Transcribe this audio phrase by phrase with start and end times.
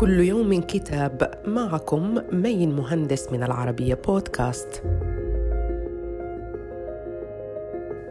[0.00, 4.82] كل يوم كتاب معكم مين مهندس من العربية بودكاست.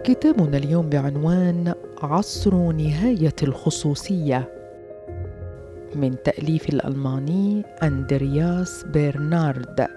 [0.04, 4.50] كتابنا اليوم بعنوان عصر نهاية الخصوصية.
[5.96, 9.88] من تأليف الألماني أندرياس برنارد.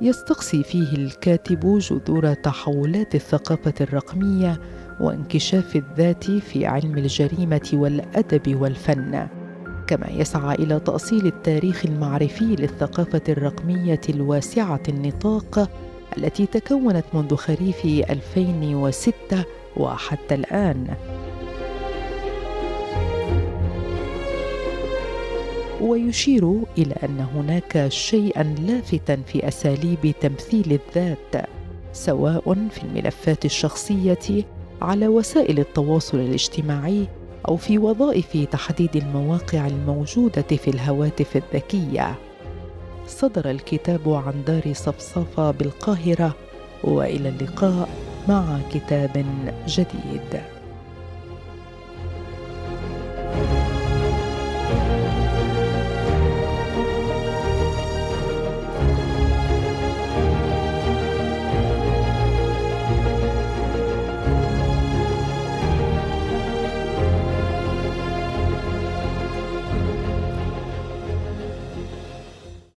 [0.00, 4.60] يستقصي فيه الكاتب جذور تحولات الثقافة الرقمية
[5.00, 9.26] وانكشاف الذات في علم الجريمة والأدب والفن
[9.86, 15.70] كما يسعى إلى تأصيل التاريخ المعرفي للثقافة الرقمية الواسعة النطاق
[16.18, 19.44] التي تكونت منذ خريف 2006
[19.76, 20.86] وحتى الآن.
[25.80, 31.46] ويشير إلى أن هناك شيئا لافتا في أساليب تمثيل الذات
[31.92, 34.44] سواء في الملفات الشخصية
[34.82, 37.06] على وسائل التواصل الاجتماعي
[37.48, 42.14] أو في وظائف تحديد المواقع الموجودة في الهواتف الذكية.
[43.06, 46.34] صدر الكتاب عن دار صفصفة بالقاهرة
[46.84, 47.88] وإلى اللقاء
[48.28, 49.24] مع كتاب
[49.66, 50.57] جديد.